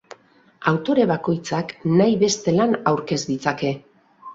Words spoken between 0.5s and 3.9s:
Autore bakoitzak nahi beste lan aurkez ditzake.